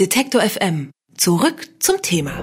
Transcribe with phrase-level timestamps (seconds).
[0.00, 0.90] Detektor FM.
[1.16, 2.42] Zurück zum Thema.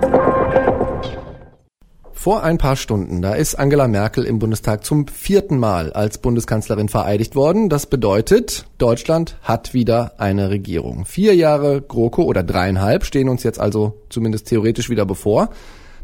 [2.13, 6.87] Vor ein paar Stunden, da ist Angela Merkel im Bundestag zum vierten Mal als Bundeskanzlerin
[6.87, 7.67] vereidigt worden.
[7.67, 11.03] Das bedeutet, Deutschland hat wieder eine Regierung.
[11.03, 15.49] Vier Jahre GroKo oder dreieinhalb stehen uns jetzt also zumindest theoretisch wieder bevor.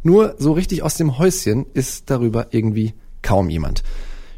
[0.03, 3.83] Nur so richtig aus dem Häuschen ist darüber irgendwie kaum jemand.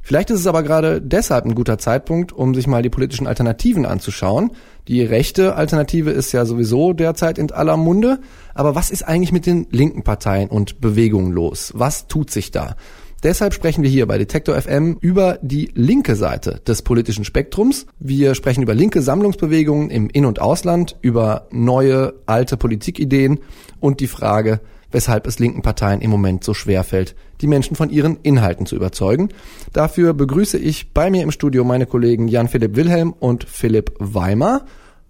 [0.10, 3.86] Vielleicht ist es aber gerade deshalb ein guter Zeitpunkt, um sich mal die politischen Alternativen
[3.86, 4.54] anzuschauen.
[4.88, 8.18] Die rechte Alternative ist ja sowieso derzeit in aller Munde.
[8.56, 11.74] Aber was ist eigentlich mit den linken Parteien und Bewegungen los?
[11.76, 12.76] Was tut sich da?
[13.22, 17.86] Deshalb sprechen wir hier bei Detektor FM über die linke Seite des politischen Spektrums.
[18.00, 23.42] Wir sprechen über linke Sammlungsbewegungen im In- und Ausland, über neue, alte Politikideen
[23.80, 24.60] und die Frage,
[24.92, 28.76] weshalb es linken Parteien im Moment so schwer fällt, die Menschen von ihren Inhalten zu
[28.76, 29.30] überzeugen.
[29.74, 34.66] Dafür begrüße ich bei mir im Studio meine Kollegen Jan-Philipp Wilhelm und Philipp Weimer.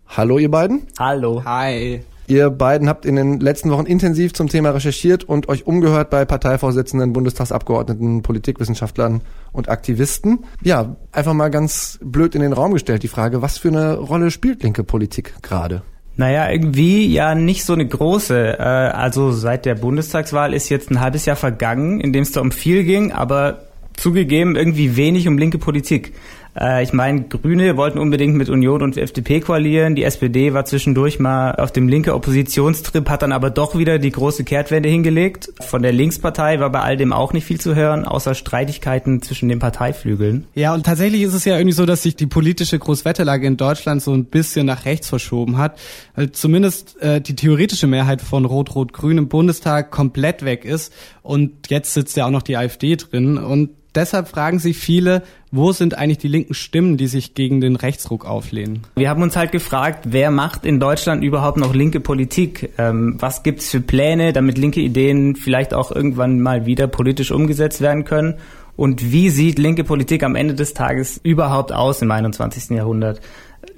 [0.07, 0.87] Hallo ihr beiden.
[0.97, 1.43] Hallo.
[1.45, 2.01] Hi.
[2.29, 6.25] Ihr beiden habt in den letzten Wochen intensiv zum Thema recherchiert und euch umgehört bei
[6.25, 9.21] Parteivorsitzenden, Bundestagsabgeordneten, Politikwissenschaftlern
[9.51, 10.45] und Aktivisten.
[10.61, 14.29] Ja, einfach mal ganz blöd in den Raum gestellt die Frage, was für eine Rolle
[14.29, 15.81] spielt linke Politik gerade?
[16.19, 18.59] Naja, irgendwie ja nicht so eine große.
[18.59, 22.41] Äh, also seit der Bundestagswahl ist jetzt ein halbes Jahr vergangen, in dem es da
[22.41, 26.13] um viel ging, aber zugegeben irgendwie wenig um linke Politik.
[26.57, 29.95] Äh, ich meine, Grüne wollten unbedingt mit Union und FDP koalieren.
[29.95, 34.11] Die SPD war zwischendurch mal auf dem linke Oppositionstrip, hat dann aber doch wieder die
[34.11, 35.49] große Kehrtwende hingelegt.
[35.61, 39.49] Von der Linkspartei war bei all dem auch nicht viel zu hören, außer Streitigkeiten zwischen
[39.49, 40.45] den Parteiflügeln.
[40.55, 44.01] Ja, und tatsächlich ist es ja irgendwie so, dass sich die politische Großwetterlage in Deutschland
[44.01, 45.79] so ein bisschen nach rechts verschoben hat.
[46.15, 50.93] Weil zumindest äh, die theoretische Mehrheit von Rot-Rot-Grün im Bundestag komplett weg ist.
[51.21, 53.37] Und jetzt sitzt ja auch noch die AfD drin.
[53.37, 57.75] Und deshalb fragen sich viele, wo sind eigentlich die linken Stimmen, die sich gegen den
[57.75, 58.83] Rechtsruck auflehnen?
[58.95, 62.71] Wir haben uns halt gefragt, wer macht in Deutschland überhaupt noch linke Politik?
[62.77, 67.81] Ähm, was gibt's für Pläne, damit linke Ideen vielleicht auch irgendwann mal wieder politisch umgesetzt
[67.81, 68.35] werden können?
[68.75, 72.77] Und wie sieht linke Politik am Ende des Tages überhaupt aus im 21.
[72.77, 73.19] Jahrhundert?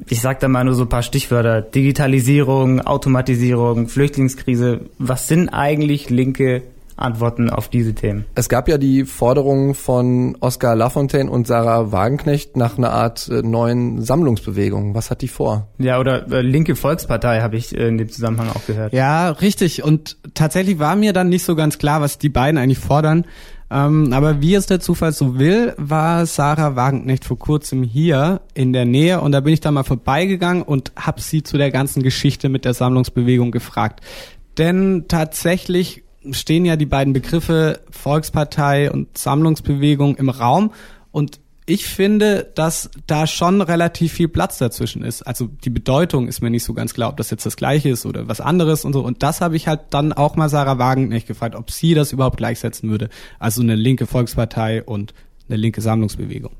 [0.07, 1.61] Ich sage da mal nur so ein paar Stichwörter.
[1.61, 4.81] Digitalisierung, Automatisierung, Flüchtlingskrise.
[4.99, 6.63] Was sind eigentlich linke
[7.01, 8.25] Antworten auf diese Themen.
[8.35, 13.41] Es gab ja die Forderung von Oskar Lafontaine und Sarah Wagenknecht nach einer Art äh,
[13.41, 14.95] neuen Sammlungsbewegung.
[14.95, 15.67] Was hat die vor?
[15.77, 18.93] Ja, oder äh, linke Volkspartei habe ich äh, in dem Zusammenhang auch gehört.
[18.93, 19.83] Ja, richtig.
[19.83, 23.25] Und tatsächlich war mir dann nicht so ganz klar, was die beiden eigentlich fordern.
[23.71, 28.73] Ähm, aber wie es der Zufall so will, war Sarah Wagenknecht vor kurzem hier in
[28.73, 32.03] der Nähe und da bin ich da mal vorbeigegangen und habe sie zu der ganzen
[32.03, 34.01] Geschichte mit der Sammlungsbewegung gefragt.
[34.57, 40.71] Denn tatsächlich stehen ja die beiden Begriffe Volkspartei und Sammlungsbewegung im Raum
[41.11, 45.21] und ich finde, dass da schon relativ viel Platz dazwischen ist.
[45.21, 48.05] Also die Bedeutung ist mir nicht so ganz klar, ob das jetzt das Gleiche ist
[48.05, 49.01] oder was anderes und so.
[49.01, 52.37] Und das habe ich halt dann auch mal Sarah Wagenknecht gefragt, ob sie das überhaupt
[52.37, 53.09] gleichsetzen würde.
[53.39, 55.13] Also eine linke Volkspartei und
[55.47, 56.51] eine linke Sammlungsbewegung.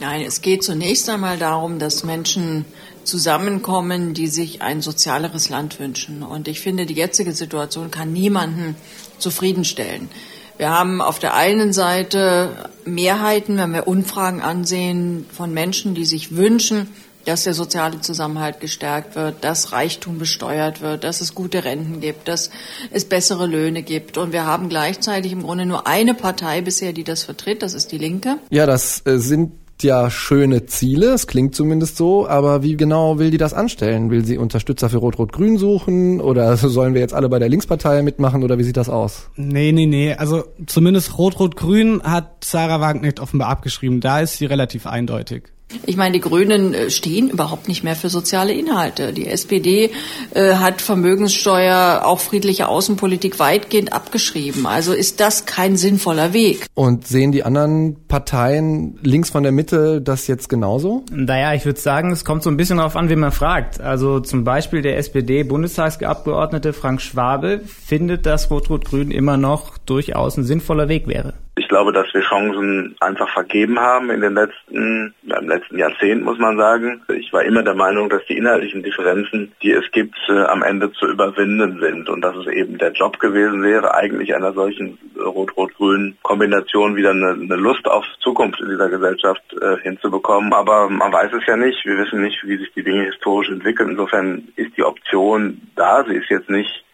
[0.00, 2.64] Nein, es geht zunächst einmal darum, dass Menschen
[3.04, 6.22] zusammenkommen, die sich ein sozialeres Land wünschen.
[6.22, 8.76] Und ich finde, die jetzige Situation kann niemanden
[9.18, 10.08] zufriedenstellen.
[10.56, 16.34] Wir haben auf der einen Seite Mehrheiten, wenn wir Umfragen ansehen, von Menschen, die sich
[16.34, 16.88] wünschen,
[17.24, 22.28] dass der soziale Zusammenhalt gestärkt wird, dass Reichtum besteuert wird, dass es gute Renten gibt,
[22.28, 22.50] dass
[22.90, 24.16] es bessere Löhne gibt.
[24.16, 27.92] Und wir haben gleichzeitig im Grunde nur eine Partei bisher, die das vertritt, das ist
[27.92, 28.38] die Linke.
[28.50, 33.30] Ja, das äh, sind ja schöne Ziele, es klingt zumindest so, aber wie genau will
[33.30, 34.10] die das anstellen?
[34.10, 38.42] Will sie Unterstützer für Rot-Rot-Grün suchen oder sollen wir jetzt alle bei der Linkspartei mitmachen
[38.42, 39.30] oder wie sieht das aus?
[39.36, 44.86] Nee, nee, nee, also zumindest Rot-Rot-Grün hat Sarah Wagenknecht offenbar abgeschrieben, da ist sie relativ
[44.86, 45.44] eindeutig.
[45.86, 49.12] Ich meine, die Grünen äh, stehen überhaupt nicht mehr für soziale Inhalte.
[49.12, 49.90] Die SPD
[50.34, 54.66] äh, hat Vermögenssteuer, auch friedliche Außenpolitik weitgehend abgeschrieben.
[54.66, 56.66] Also ist das kein sinnvoller Weg.
[56.74, 61.04] Und sehen die anderen Parteien links von der Mitte das jetzt genauso?
[61.10, 63.80] Naja, ich würde sagen, es kommt so ein bisschen darauf an, wen man fragt.
[63.80, 70.88] Also zum Beispiel der SPD-Bundestagsabgeordnete Frank Schwabe findet, dass Rot-Rot-Grün immer noch durchaus ein sinnvoller
[70.88, 71.34] Weg wäre.
[71.56, 76.38] Ich glaube, dass wir Chancen einfach vergeben haben in den letzten, im letzten Jahrzehnt, muss
[76.38, 77.02] man sagen.
[77.08, 80.92] Ich war immer der Meinung, dass die inhaltlichen Differenzen, die es gibt, äh, am Ende
[80.92, 86.16] zu überwinden sind und dass es eben der Job gewesen wäre, eigentlich einer solchen rot-rot-grünen
[86.22, 90.52] Kombination wieder eine, eine, Lust auf Zukunft in dieser Gesellschaft äh, hinzubekommen.
[90.52, 91.84] Aber man weiß es ja nicht.
[91.84, 93.90] Wir wissen nicht, wie sich die Dinge historisch entwickeln.
[93.90, 96.04] Insofern ist die Option da.
[96.04, 96.84] Sie ist jetzt nicht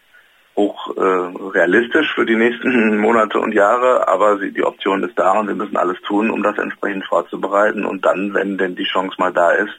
[0.57, 5.39] hoch äh, realistisch für die nächsten Monate und Jahre, aber sie, die Option ist da
[5.39, 9.17] und wir müssen alles tun, um das entsprechend vorzubereiten und dann, wenn denn die Chance
[9.19, 9.75] mal da ist,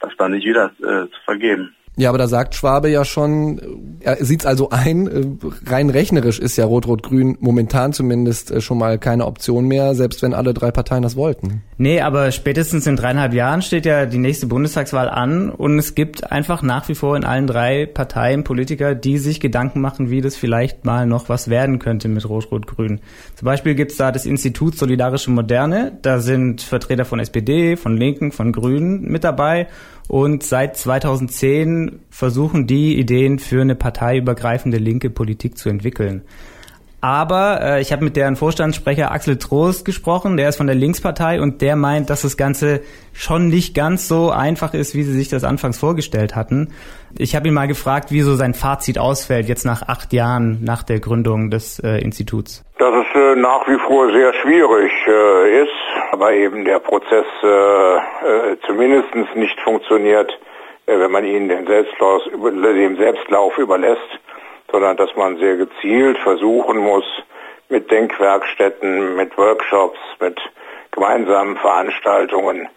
[0.00, 1.74] das dann nicht wieder äh, zu vergeben.
[1.98, 5.24] Ja, aber da sagt Schwabe ja schon, er sieht es also ein, äh,
[5.64, 10.34] rein rechnerisch ist ja Rot-Rot-Grün momentan zumindest äh, schon mal keine Option mehr, selbst wenn
[10.34, 11.62] alle drei Parteien das wollten.
[11.78, 16.30] Nee, aber spätestens in dreieinhalb Jahren steht ja die nächste Bundestagswahl an und es gibt
[16.30, 20.36] einfach nach wie vor in allen drei Parteien Politiker, die sich Gedanken machen, wie das
[20.36, 23.00] vielleicht mal noch was werden könnte mit Rot-Rot-Grün.
[23.36, 28.32] Zum Beispiel gibt's da das Institut Solidarische Moderne, da sind Vertreter von SPD, von Linken,
[28.32, 29.68] von Grünen mit dabei
[30.08, 36.22] und seit 2010 versuchen die Ideen für eine parteiübergreifende linke Politik zu entwickeln.
[37.06, 41.40] Aber äh, ich habe mit deren Vorstandssprecher Axel Trost gesprochen, der ist von der Linkspartei
[41.40, 42.80] und der meint, dass das Ganze
[43.12, 46.74] schon nicht ganz so einfach ist, wie sie sich das anfangs vorgestellt hatten.
[47.16, 50.82] Ich habe ihn mal gefragt, wie so sein Fazit ausfällt, jetzt nach acht Jahren nach
[50.82, 52.64] der Gründung des äh, Instituts.
[52.80, 57.46] Dass es äh, nach wie vor sehr schwierig äh, ist, aber eben der Prozess äh,
[57.46, 60.36] äh, zumindest nicht funktioniert,
[60.86, 64.10] äh, wenn man ihn den Selbstlauf, dem Selbstlauf überlässt,
[64.70, 67.04] sondern dass man sehr gezielt versuchen muss,
[67.68, 70.38] mit Denkwerkstätten, mit Workshops, mit
[70.92, 72.68] gemeinsamen Veranstaltungen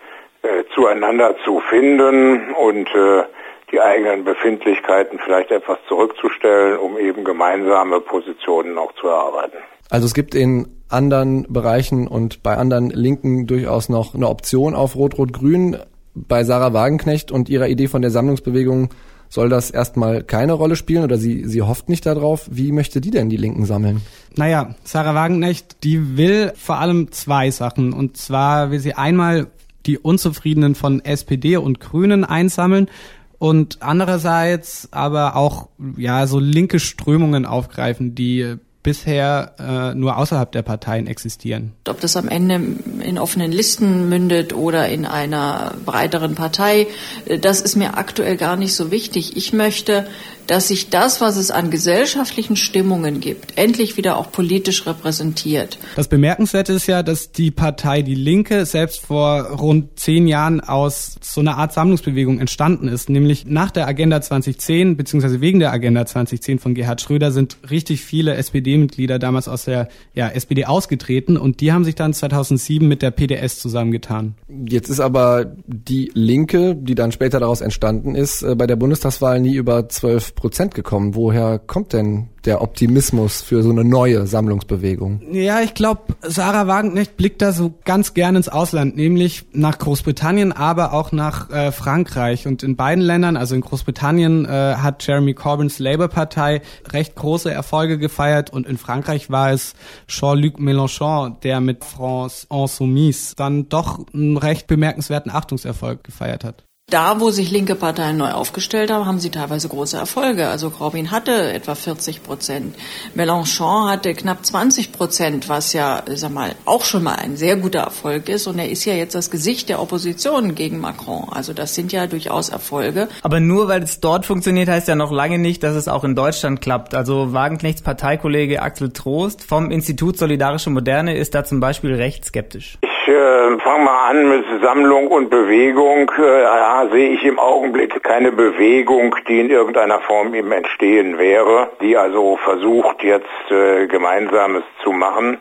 [0.41, 3.24] äh, zueinander zu finden und äh,
[3.71, 9.57] die eigenen Befindlichkeiten vielleicht etwas zurückzustellen, um eben gemeinsame Positionen auch zu erarbeiten.
[9.89, 14.95] Also es gibt in anderen Bereichen und bei anderen Linken durchaus noch eine Option auf
[14.95, 15.77] Rot-Rot-Grün.
[16.15, 18.89] Bei Sarah Wagenknecht und ihrer Idee von der Sammlungsbewegung
[19.29, 22.49] soll das erstmal keine Rolle spielen oder sie, sie hofft nicht darauf.
[22.51, 24.01] Wie möchte die denn die Linken sammeln?
[24.35, 27.93] Naja, Sarah Wagenknecht, die will vor allem zwei Sachen.
[27.93, 29.47] Und zwar will sie einmal
[29.85, 32.89] die Unzufriedenen von SPD und Grünen einsammeln
[33.37, 40.61] und andererseits aber auch ja so linke Strömungen aufgreifen, die bisher äh, nur außerhalb der
[40.61, 41.73] Parteien existieren.
[41.87, 42.61] Ob das am Ende
[43.03, 46.87] in offenen Listen mündet oder in einer breiteren Partei,
[47.25, 49.35] äh, das ist mir aktuell gar nicht so wichtig.
[49.35, 50.07] Ich möchte,
[50.49, 55.77] dass sich das, was es an gesellschaftlichen Stimmungen gibt, endlich wieder auch politisch repräsentiert.
[55.95, 61.17] Das Bemerkenswerte ist ja, dass die Partei Die Linke selbst vor rund zehn Jahren aus
[61.21, 63.11] so einer Art Sammlungsbewegung entstanden ist.
[63.11, 68.01] Nämlich nach der Agenda 2010 beziehungsweise wegen der Agenda 2010 von Gerhard Schröder sind richtig
[68.01, 73.03] viele SPD-Mitglieder damals aus der ja, SPD ausgetreten und die haben sich dann 2007 mit
[73.03, 74.33] der PDS zusammengetan.
[74.67, 79.39] Jetzt ist aber die Linke, die dann später daraus entstanden ist, äh, bei der Bundestagswahl
[79.39, 81.15] nie über 12 Prozent gekommen.
[81.15, 85.21] Woher kommt denn der Optimismus für so eine neue Sammlungsbewegung?
[85.33, 90.53] Ja, ich glaube, Sarah Wagenknecht blickt da so ganz gern ins Ausland, nämlich nach Großbritannien,
[90.53, 92.47] aber auch nach äh, Frankreich.
[92.47, 96.62] Und in beiden Ländern, also in Großbritannien, äh, hat Jeremy Corbyns Labour-Partei
[96.94, 99.74] recht große Erfolge gefeiert und in Frankreich war es
[100.07, 106.69] Jean-Luc Mélenchon, der mit France Insoumise dann doch einen recht bemerkenswerten Achtungserfolg gefeiert hat.
[106.89, 110.47] Da, wo sich linke Parteien neu aufgestellt haben, haben sie teilweise große Erfolge.
[110.47, 112.75] Also Corbyn hatte etwa 40 Prozent.
[113.15, 117.81] Mélenchon hatte knapp 20 Prozent, was ja, sag mal, auch schon mal ein sehr guter
[117.81, 118.47] Erfolg ist.
[118.47, 121.27] Und er ist ja jetzt das Gesicht der Opposition gegen Macron.
[121.30, 123.07] Also das sind ja durchaus Erfolge.
[123.21, 126.15] Aber nur weil es dort funktioniert, heißt ja noch lange nicht, dass es auch in
[126.15, 126.95] Deutschland klappt.
[126.95, 132.80] Also Wagenknechts Parteikollege Axel Trost vom Institut Solidarische Moderne ist da zum Beispiel recht skeptisch.
[133.09, 136.11] Äh, fange mal an mit Sammlung und Bewegung.
[136.15, 141.71] Äh, ja, sehe ich im Augenblick keine Bewegung, die in irgendeiner Form eben entstehen wäre,
[141.81, 145.39] die also versucht jetzt äh, Gemeinsames zu machen.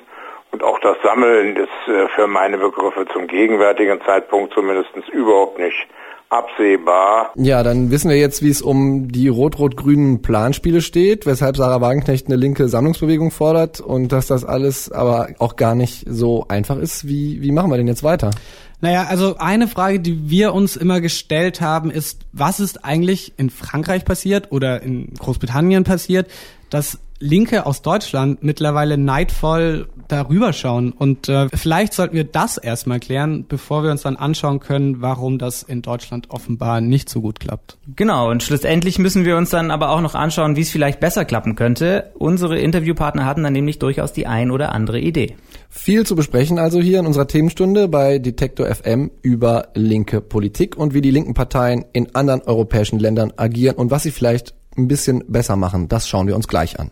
[0.50, 5.88] Und auch das Sammeln ist äh, für meine Begriffe zum gegenwärtigen Zeitpunkt zumindest überhaupt nicht
[6.30, 7.32] absehbar.
[7.36, 12.26] Ja, dann wissen wir jetzt, wie es um die rot-rot-grünen Planspiele steht, weshalb Sarah Wagenknecht
[12.26, 17.08] eine linke Sammlungsbewegung fordert und dass das alles aber auch gar nicht so einfach ist.
[17.08, 18.30] Wie, wie machen wir denn jetzt weiter?
[18.80, 23.50] Naja, also eine Frage, die wir uns immer gestellt haben, ist, was ist eigentlich in
[23.50, 26.30] Frankreich passiert oder in Großbritannien passiert,
[26.70, 30.92] dass Linke aus Deutschland mittlerweile neidvoll darüber schauen.
[30.92, 35.38] Und äh, vielleicht sollten wir das erstmal klären, bevor wir uns dann anschauen können, warum
[35.38, 37.78] das in Deutschland offenbar nicht so gut klappt.
[37.94, 41.24] Genau, und schlussendlich müssen wir uns dann aber auch noch anschauen, wie es vielleicht besser
[41.24, 42.12] klappen könnte.
[42.18, 45.36] Unsere Interviewpartner hatten dann nämlich durchaus die ein oder andere Idee.
[45.68, 50.94] Viel zu besprechen also hier in unserer Themenstunde bei Detektor FM über linke Politik und
[50.94, 55.24] wie die linken Parteien in anderen europäischen Ländern agieren und was sie vielleicht ein bisschen
[55.28, 55.88] besser machen.
[55.88, 56.90] Das schauen wir uns gleich an.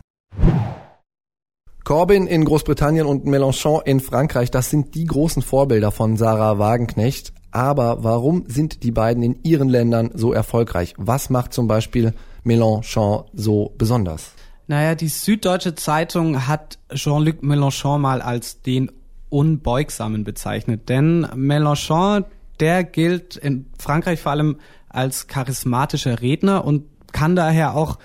[1.87, 7.33] Corbyn in Großbritannien und Mélenchon in Frankreich, das sind die großen Vorbilder von Sarah Wagenknecht.
[7.52, 10.95] Aber warum sind die beiden in ihren Ländern so erfolgreich?
[10.97, 12.12] Was macht zum Beispiel
[12.45, 14.33] Mélenchon so besonders?
[14.66, 18.90] Naja, die Süddeutsche Zeitung hat Jean-Luc Mélenchon mal als den
[19.28, 20.88] Unbeugsamen bezeichnet.
[20.88, 22.25] Denn Mélenchon,
[22.59, 24.57] der gilt in Frankreich vor allem
[24.88, 27.99] als charismatischer Redner und kann daher auch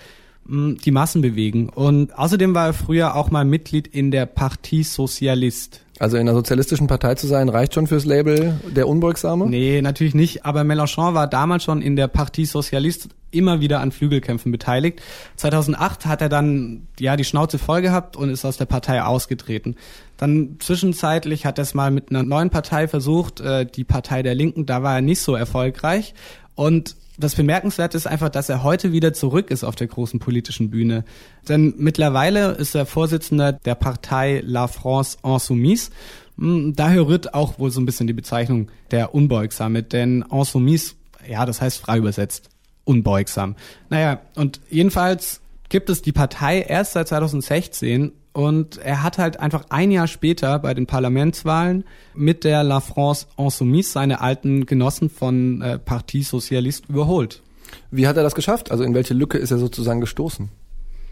[0.45, 1.69] die Massen bewegen.
[1.69, 5.79] Und außerdem war er früher auch mal Mitglied in der Partie Socialiste.
[5.99, 9.47] Also in einer sozialistischen Partei zu sein, reicht schon fürs Label der Unbeugsame?
[9.47, 10.45] Nee, natürlich nicht.
[10.45, 14.99] Aber Mélenchon war damals schon in der Partie Socialiste immer wieder an Flügelkämpfen beteiligt.
[15.35, 19.75] 2008 hat er dann ja die Schnauze voll gehabt und ist aus der Partei ausgetreten.
[20.17, 24.33] Dann zwischenzeitlich hat er es mal mit einer neuen Partei versucht, äh, die Partei der
[24.33, 24.65] Linken.
[24.65, 26.15] Da war er nicht so erfolgreich.
[26.55, 30.69] Und das Bemerkenswerte ist einfach, dass er heute wieder zurück ist auf der großen politischen
[30.69, 31.05] Bühne.
[31.47, 35.91] Denn mittlerweile ist er Vorsitzender der Partei La France Insoumise.
[36.37, 40.95] Hm, daher rührt auch wohl so ein bisschen die Bezeichnung der Unbeugsame, denn Insoumise,
[41.27, 42.49] ja, das heißt frei übersetzt,
[42.83, 43.55] unbeugsam.
[43.89, 49.65] Naja, und jedenfalls gibt es die Partei erst seit 2016 und er hat halt einfach
[49.69, 51.83] ein Jahr später bei den Parlamentswahlen
[52.13, 57.41] mit der La France Insoumise seine alten Genossen von äh, Parti Socialiste überholt.
[57.89, 58.71] Wie hat er das geschafft?
[58.71, 60.49] Also in welche Lücke ist er sozusagen gestoßen?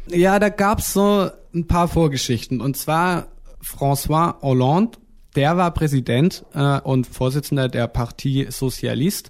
[0.08, 2.62] Ja, da gab's so ein paar Vorgeschichten.
[2.62, 3.28] Und zwar
[3.62, 4.98] François Hollande,
[5.36, 9.30] der war Präsident äh, und Vorsitzender der Parti Socialiste.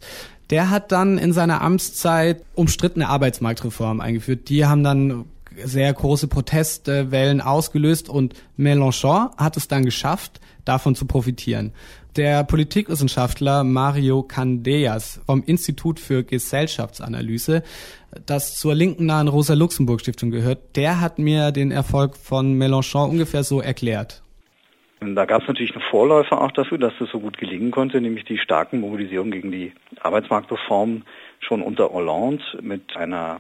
[0.51, 4.50] Der hat dann in seiner Amtszeit umstrittene Arbeitsmarktreformen eingeführt.
[4.50, 5.25] Die haben dann
[5.65, 11.73] sehr große Protestwellen ausgelöst und Mélenchon hat es dann geschafft, davon zu profitieren.
[12.15, 17.63] Der Politikwissenschaftler Mario Candeas vom Institut für Gesellschaftsanalyse,
[18.25, 23.61] das zur linken nahen Rosa-Luxemburg-Stiftung gehört, der hat mir den Erfolg von Mélenchon ungefähr so
[23.61, 24.23] erklärt.
[25.01, 28.25] Da gab es natürlich einen Vorläufer auch dafür, dass das so gut gelingen konnte, nämlich
[28.25, 31.05] die starken Mobilisierungen gegen die Arbeitsmarktreformen
[31.39, 33.39] schon unter Hollande mit einer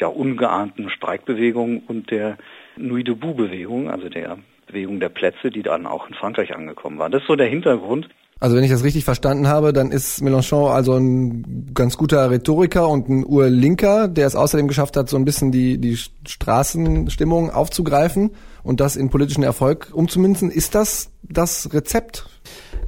[0.00, 2.38] ja, ungeahnten Streikbewegung und der
[2.76, 7.10] Nuit debout-Bewegung, also der Bewegung der Plätze, die dann auch in Frankreich angekommen war.
[7.10, 8.08] Das ist so der Hintergrund.
[8.42, 12.88] Also wenn ich das richtig verstanden habe, dann ist Mélenchon also ein ganz guter Rhetoriker
[12.88, 18.30] und ein Urlinker, der es außerdem geschafft hat, so ein bisschen die, die Straßenstimmung aufzugreifen
[18.62, 20.50] und das in politischen Erfolg umzumünzen.
[20.50, 22.30] Ist das das Rezept?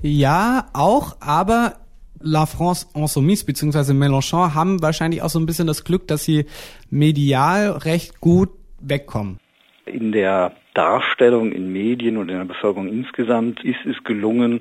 [0.00, 1.74] Ja, auch, aber
[2.22, 3.92] La France Insoumise bzw.
[3.92, 6.46] Mélenchon haben wahrscheinlich auch so ein bisschen das Glück, dass sie
[6.90, 8.50] medial recht gut
[8.80, 9.38] wegkommen.
[9.86, 14.60] In der Darstellung in Medien und in der Bevölkerung insgesamt ist es gelungen,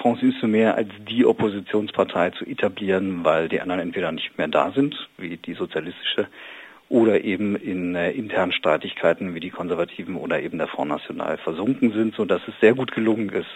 [0.00, 4.94] France Insoumise als die Oppositionspartei zu etablieren, weil die anderen entweder nicht mehr da sind,
[5.16, 6.28] wie die sozialistische,
[6.92, 11.92] oder eben in äh, internen Streitigkeiten wie die Konservativen oder eben der Front National versunken
[11.92, 13.48] sind, so dass es sehr gut gelungen ist,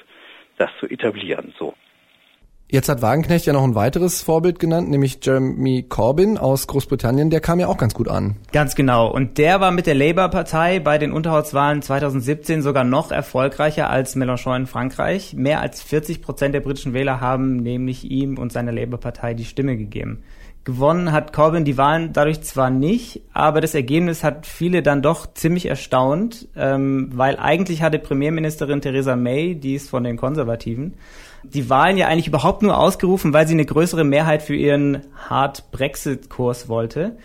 [0.56, 1.52] das zu etablieren.
[1.58, 1.74] So.
[2.68, 7.30] Jetzt hat Wagenknecht ja noch ein weiteres Vorbild genannt, nämlich Jeremy Corbyn aus Großbritannien.
[7.30, 8.34] Der kam ja auch ganz gut an.
[8.52, 9.08] Ganz genau.
[9.08, 14.56] Und der war mit der Labour-Partei bei den Unterhauswahlen 2017 sogar noch erfolgreicher als Mélenchon
[14.56, 15.34] in Frankreich.
[15.34, 19.76] Mehr als 40 Prozent der britischen Wähler haben nämlich ihm und seiner Labour-Partei die Stimme
[19.76, 20.24] gegeben.
[20.64, 25.32] Gewonnen hat Corbyn die Wahlen dadurch zwar nicht, aber das Ergebnis hat viele dann doch
[25.32, 30.94] ziemlich erstaunt, ähm, weil eigentlich hatte Premierministerin Theresa May, die ist von den Konservativen,
[31.42, 35.70] die Wahlen ja eigentlich überhaupt nur ausgerufen, weil sie eine größere Mehrheit für ihren Hard
[35.70, 37.16] Brexit-Kurs wollte.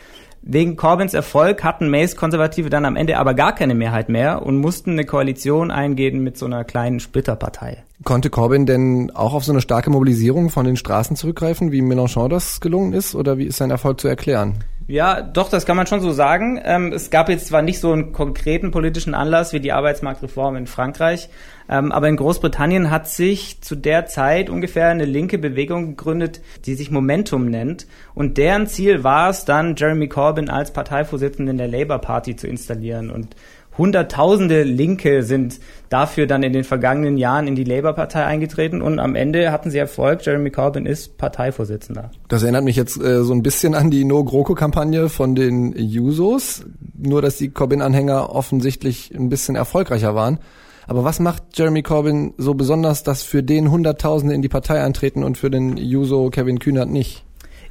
[0.43, 4.57] Wegen Corbyns Erfolg hatten Mays Konservative dann am Ende aber gar keine Mehrheit mehr und
[4.57, 7.83] mussten eine Koalition eingehen mit so einer kleinen Splitterpartei.
[8.03, 12.27] Konnte Corbyn denn auch auf so eine starke Mobilisierung von den Straßen zurückgreifen, wie Mélenchon
[12.27, 14.63] das gelungen ist, oder wie ist sein Erfolg zu erklären?
[14.87, 16.59] Ja, doch, das kann man schon so sagen.
[16.63, 20.67] Ähm, es gab jetzt zwar nicht so einen konkreten politischen Anlass wie die Arbeitsmarktreform in
[20.67, 21.29] Frankreich,
[21.69, 26.73] ähm, aber in Großbritannien hat sich zu der Zeit ungefähr eine linke Bewegung gegründet, die
[26.73, 27.87] sich Momentum nennt.
[28.15, 33.11] Und deren Ziel war es dann, Jeremy Corbyn als Parteivorsitzenden der Labour Party zu installieren.
[33.11, 33.35] Und
[33.77, 35.59] Hunderttausende Linke sind
[35.89, 39.77] dafür dann in den vergangenen Jahren in die Labour-Partei eingetreten und am Ende hatten sie
[39.77, 40.25] Erfolg.
[40.25, 42.11] Jeremy Corbyn ist Parteivorsitzender.
[42.27, 46.65] Das erinnert mich jetzt äh, so ein bisschen an die No-GroKo-Kampagne von den Jusos,
[46.97, 50.39] nur dass die Corbyn-Anhänger offensichtlich ein bisschen erfolgreicher waren.
[50.87, 55.23] Aber was macht Jeremy Corbyn so besonders, dass für den Hunderttausende in die Partei eintreten
[55.23, 57.23] und für den Juso Kevin Kühnert nicht?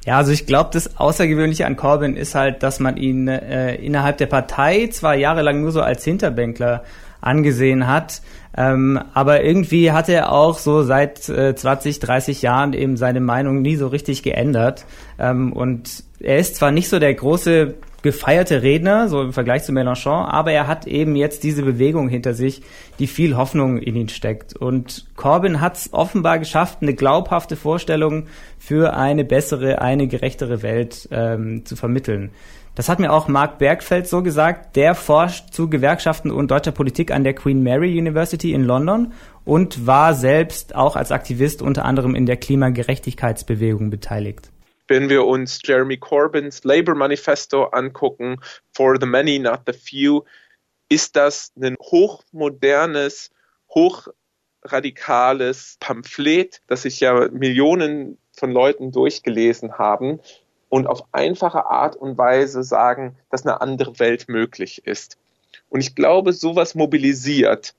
[0.05, 4.17] Ja, also ich glaube, das Außergewöhnliche an Corbyn ist halt, dass man ihn äh, innerhalb
[4.17, 6.83] der Partei zwar jahrelang nur so als Hinterbänkler
[7.21, 8.21] angesehen hat,
[8.57, 13.61] ähm, aber irgendwie hat er auch so seit äh, 20, 30 Jahren eben seine Meinung
[13.61, 14.85] nie so richtig geändert.
[15.19, 19.71] Ähm, und er ist zwar nicht so der große gefeierte Redner, so im Vergleich zu
[19.71, 22.61] Mélenchon, aber er hat eben jetzt diese Bewegung hinter sich,
[22.99, 24.55] die viel Hoffnung in ihn steckt.
[24.55, 28.25] Und Corbyn hat es offenbar geschafft, eine glaubhafte Vorstellung
[28.57, 32.31] für eine bessere, eine gerechtere Welt ähm, zu vermitteln.
[32.73, 34.77] Das hat mir auch Mark Bergfeld so gesagt.
[34.77, 39.11] Der forscht zu Gewerkschaften und deutscher Politik an der Queen Mary University in London
[39.43, 44.50] und war selbst auch als Aktivist unter anderem in der Klimagerechtigkeitsbewegung beteiligt
[44.91, 48.41] Wenn wir uns Jeremy Corbyns Labour Manifesto angucken,
[48.73, 50.25] For the Many, Not the Few,
[50.89, 53.31] ist das ein hochmodernes,
[53.69, 60.19] hochradikales Pamphlet, das sich ja Millionen von Leuten durchgelesen haben
[60.67, 65.17] und auf einfache Art und Weise sagen, dass eine andere Welt möglich ist.
[65.69, 67.75] Und ich glaube, sowas mobilisiert.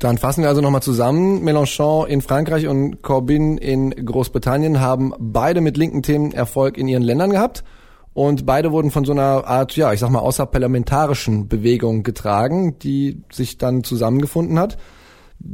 [0.00, 1.42] Dann fassen wir also nochmal zusammen.
[1.42, 7.02] Mélenchon in Frankreich und Corbyn in Großbritannien haben beide mit linken Themen Erfolg in ihren
[7.02, 7.64] Ländern gehabt.
[8.12, 13.22] Und beide wurden von so einer Art, ja, ich sag mal, außerparlamentarischen Bewegung getragen, die
[13.32, 14.78] sich dann zusammengefunden hat.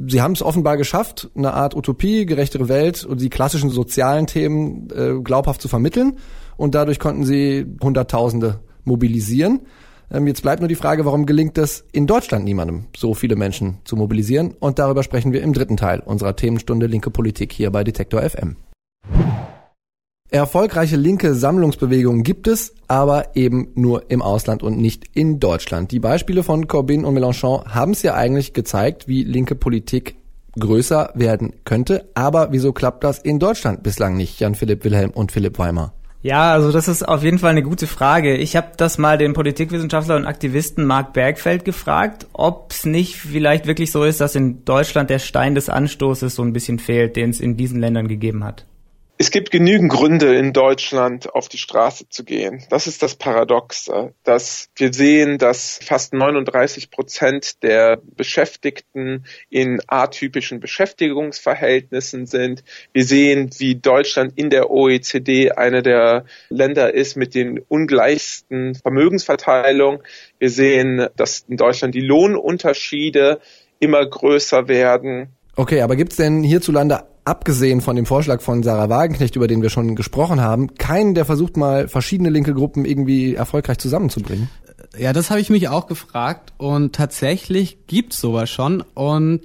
[0.07, 4.89] Sie haben es offenbar geschafft, eine Art Utopie, gerechtere Welt und die klassischen sozialen Themen
[4.91, 6.19] äh, glaubhaft zu vermitteln.
[6.57, 9.61] Und dadurch konnten sie Hunderttausende mobilisieren.
[10.13, 13.79] Ähm, jetzt bleibt nur die Frage, warum gelingt es in Deutschland niemandem, so viele Menschen
[13.85, 14.55] zu mobilisieren?
[14.59, 18.57] Und darüber sprechen wir im dritten Teil unserer Themenstunde Linke Politik hier bei Detektor FM.
[20.33, 25.91] Erfolgreiche linke Sammlungsbewegungen gibt es, aber eben nur im Ausland und nicht in Deutschland.
[25.91, 30.17] Die Beispiele von Corbyn und Mélenchon haben es ja eigentlich gezeigt, wie linke Politik
[30.59, 32.11] größer werden könnte.
[32.15, 35.95] Aber wieso klappt das in Deutschland bislang nicht, Jan-Philipp Wilhelm und Philipp Weimar?
[36.23, 38.37] Ja, also das ist auf jeden Fall eine gute Frage.
[38.37, 43.67] Ich habe das mal den Politikwissenschaftler und Aktivisten Marc Bergfeld gefragt, ob es nicht vielleicht
[43.67, 47.31] wirklich so ist, dass in Deutschland der Stein des Anstoßes so ein bisschen fehlt, den
[47.31, 48.67] es in diesen Ländern gegeben hat.
[49.21, 52.65] Es gibt genügend Gründe in Deutschland auf die Straße zu gehen.
[52.71, 60.59] Das ist das Paradoxe, dass wir sehen, dass fast 39 Prozent der Beschäftigten in atypischen
[60.59, 62.65] Beschäftigungsverhältnissen sind.
[62.95, 70.03] Wir sehen, wie Deutschland in der OECD eine der Länder ist mit den ungleichsten Vermögensverteilung.
[70.39, 73.39] Wir sehen, dass in Deutschland die Lohnunterschiede
[73.81, 75.29] immer größer werden.
[75.57, 79.63] Okay, aber gibt es denn hierzulande abgesehen von dem Vorschlag von Sarah Wagenknecht, über den
[79.63, 84.51] wir schon gesprochen haben, keinen, der versucht mal verschiedene linke Gruppen irgendwie erfolgreich zusammenzubringen?
[84.99, 89.43] Ja, das habe ich mich auch gefragt und tatsächlich gibt's sowas schon und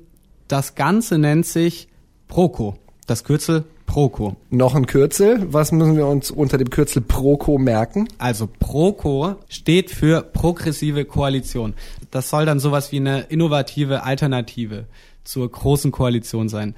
[0.48, 1.88] das Ganze nennt sich
[2.27, 2.75] Proco.
[3.05, 4.36] Das Kürzel Proco.
[4.50, 5.53] Noch ein Kürzel.
[5.53, 8.07] Was müssen wir uns unter dem Kürzel Proco merken?
[8.18, 11.75] Also Proco steht für progressive Koalition.
[12.09, 14.86] Das soll dann sowas wie eine innovative Alternative
[15.24, 16.75] zur großen Koalition sein.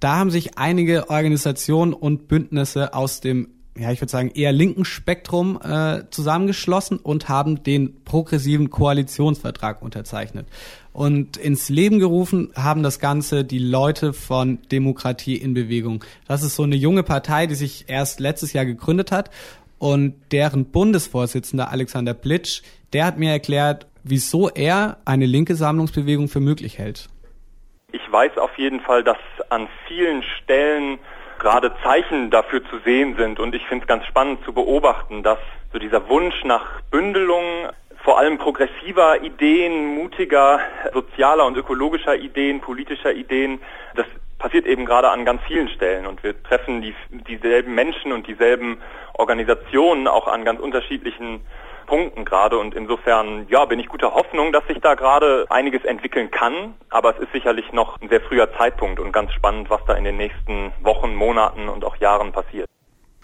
[0.00, 4.84] Da haben sich einige Organisationen und Bündnisse aus dem ja, ich würde sagen, eher linken
[4.84, 10.46] Spektrum äh, zusammengeschlossen und haben den progressiven Koalitionsvertrag unterzeichnet.
[10.92, 16.04] Und ins Leben gerufen haben das Ganze die Leute von Demokratie in Bewegung.
[16.26, 19.30] Das ist so eine junge Partei, die sich erst letztes Jahr gegründet hat
[19.78, 26.40] und deren Bundesvorsitzender Alexander Plitsch, der hat mir erklärt, wieso er eine linke Sammlungsbewegung für
[26.40, 27.08] möglich hält.
[28.10, 29.18] Ich weiß auf jeden Fall, dass
[29.50, 30.98] an vielen Stellen
[31.38, 33.38] gerade Zeichen dafür zu sehen sind.
[33.38, 35.38] Und ich finde es ganz spannend zu beobachten, dass
[35.72, 37.44] so dieser Wunsch nach Bündelung
[38.02, 40.58] vor allem progressiver Ideen, mutiger,
[40.92, 43.60] sozialer und ökologischer Ideen, politischer Ideen,
[43.94, 44.06] das
[44.40, 46.04] passiert eben gerade an ganz vielen Stellen.
[46.04, 46.96] Und wir treffen die,
[47.28, 51.42] dieselben Menschen und dieselben Organisationen auch an ganz unterschiedlichen
[51.90, 56.30] Punkten gerade und insofern ja bin ich guter Hoffnung, dass sich da gerade einiges entwickeln
[56.30, 59.94] kann, aber es ist sicherlich noch ein sehr früher Zeitpunkt und ganz spannend, was da
[59.94, 62.68] in den nächsten Wochen, Monaten und auch Jahren passiert.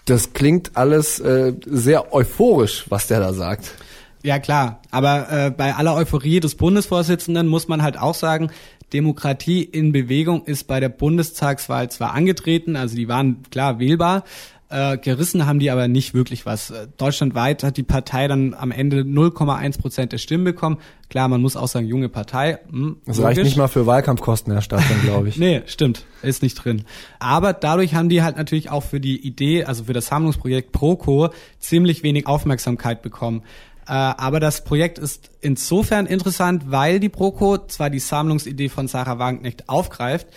[0.03, 3.73] Das klingt alles äh, sehr euphorisch, was der da sagt.
[4.21, 8.51] Ja klar, aber äh, bei aller Euphorie des Bundesvorsitzenden muss man halt auch sagen,
[8.91, 14.23] Demokratie in Bewegung ist bei der Bundestagswahl zwar angetreten, also die waren klar wählbar,
[14.69, 16.71] äh, gerissen haben die aber nicht wirklich was.
[16.71, 20.77] Äh, deutschlandweit hat die Partei dann am Ende 0,1 Prozent der Stimmen bekommen.
[21.09, 22.59] Klar, man muss auch sagen, junge Partei.
[22.69, 25.37] Hm, das reicht nicht mal für Wahlkampfkosten erstatten, glaube ich.
[25.37, 26.83] nee, stimmt, ist nicht drin.
[27.19, 31.29] Aber dadurch haben die halt natürlich auch für die Idee, also für das Sammlungsprojekt Proco,
[31.59, 33.43] ziemlich wenig Aufmerksamkeit bekommen.
[33.87, 39.17] Äh, aber das Projekt ist insofern interessant, weil die Proco zwar die Sammlungsidee von Sarah
[39.17, 40.27] Wagenknecht aufgreift,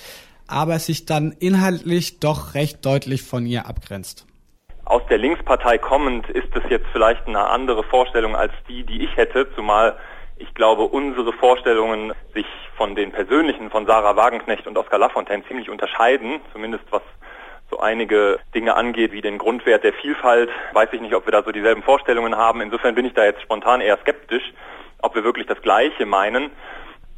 [0.50, 4.26] aber sich dann inhaltlich doch recht deutlich von ihr abgrenzt.
[4.84, 9.16] Aus der Linkspartei kommend ist es jetzt vielleicht eine andere Vorstellung als die, die ich
[9.16, 9.96] hätte, zumal
[10.40, 15.68] ich glaube, unsere Vorstellungen sich von den persönlichen von Sarah Wagenknecht und Oskar Lafontaine ziemlich
[15.68, 17.02] unterscheiden, zumindest was
[17.70, 21.42] so einige Dinge angeht, wie den Grundwert der Vielfalt, weiß ich nicht, ob wir da
[21.42, 22.62] so dieselben Vorstellungen haben.
[22.62, 24.52] Insofern bin ich da jetzt spontan eher skeptisch,
[25.02, 26.50] ob wir wirklich das Gleiche meinen.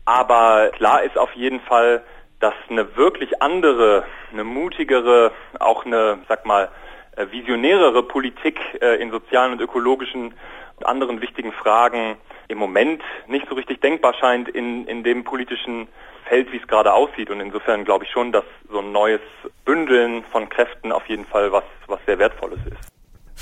[0.05, 2.03] Aber klar ist auf jeden Fall,
[2.43, 6.69] dass eine wirklich andere, eine mutigere, auch eine, sag mal,
[7.15, 10.35] äh, visionärere Politik äh, in sozialen und ökologischen
[10.77, 12.17] und anderen wichtigen Fragen
[12.49, 15.87] im Moment nicht so richtig denkbar scheint in, in dem politischen
[16.25, 17.31] Feld, wie es gerade aussieht.
[17.31, 19.21] Und insofern glaube ich schon, dass so ein neues
[19.65, 22.92] Bündeln von Kräften auf jeden Fall was, was sehr Wertvolles ist.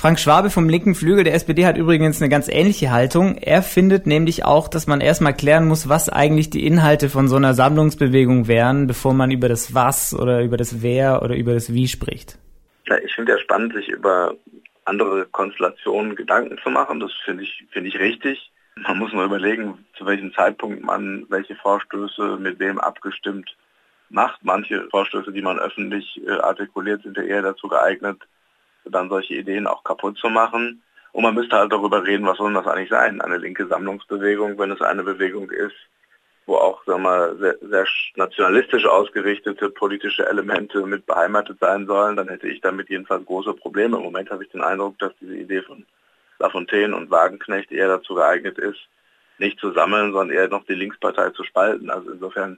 [0.01, 3.37] Frank Schwabe vom linken Flügel der SPD hat übrigens eine ganz ähnliche Haltung.
[3.37, 7.35] Er findet nämlich auch, dass man erstmal klären muss, was eigentlich die Inhalte von so
[7.35, 11.71] einer Sammlungsbewegung wären, bevor man über das Was oder über das Wer oder über das
[11.71, 12.39] Wie spricht.
[12.87, 14.33] Ja, ich finde ja spannend, sich über
[14.85, 16.99] andere Konstellationen Gedanken zu machen.
[16.99, 18.51] Das finde ich, finde ich richtig.
[18.77, 23.55] Man muss nur überlegen, zu welchem Zeitpunkt man welche Vorstöße mit wem abgestimmt
[24.09, 24.39] macht.
[24.43, 28.17] Manche Vorstöße, die man öffentlich äh, artikuliert, sind ja eher dazu geeignet,
[28.85, 30.81] dann solche Ideen auch kaputt zu machen.
[31.11, 33.21] Und man müsste halt darüber reden, was soll das eigentlich sein?
[33.21, 35.75] Eine linke Sammlungsbewegung, wenn es eine Bewegung ist,
[36.45, 42.29] wo auch sagen wir, sehr, sehr nationalistisch ausgerichtete politische Elemente mit beheimatet sein sollen, dann
[42.29, 43.97] hätte ich damit jedenfalls große Probleme.
[43.97, 45.85] Im Moment habe ich den Eindruck, dass diese Idee von
[46.39, 48.79] Lafontaine und Wagenknecht eher dazu geeignet ist,
[49.37, 51.89] nicht zu sammeln, sondern eher noch die Linkspartei zu spalten.
[51.89, 52.57] Also insofern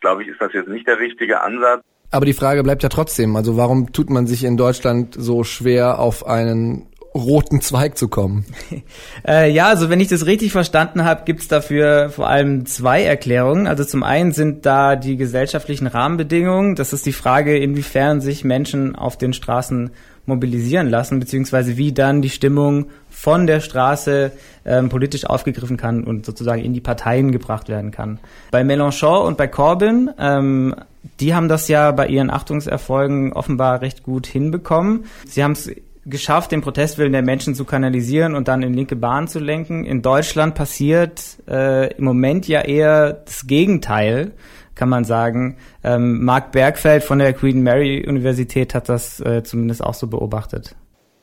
[0.00, 1.84] glaube ich, ist das jetzt nicht der richtige Ansatz.
[2.14, 5.98] Aber die Frage bleibt ja trotzdem, also warum tut man sich in Deutschland so schwer
[5.98, 8.44] auf einen roten Zweig zu kommen.
[9.26, 13.66] äh, ja, also wenn ich das richtig verstanden habe, gibt's dafür vor allem zwei Erklärungen.
[13.66, 16.76] Also zum einen sind da die gesellschaftlichen Rahmenbedingungen.
[16.76, 19.90] Das ist die Frage, inwiefern sich Menschen auf den Straßen
[20.26, 24.30] mobilisieren lassen, beziehungsweise wie dann die Stimmung von der Straße
[24.64, 28.20] ähm, politisch aufgegriffen kann und sozusagen in die Parteien gebracht werden kann.
[28.52, 30.74] Bei Mélenchon und bei Corbyn, ähm,
[31.20, 35.04] die haben das ja bei ihren Achtungserfolgen offenbar recht gut hinbekommen.
[35.26, 35.70] Sie haben es
[36.06, 39.84] geschafft, den Protestwillen der Menschen zu kanalisieren und dann in linke Bahn zu lenken.
[39.84, 44.32] In Deutschland passiert äh, im Moment ja eher das Gegenteil,
[44.74, 45.56] kann man sagen.
[45.82, 50.74] Ähm, Marc Bergfeld von der Queen Mary Universität hat das äh, zumindest auch so beobachtet.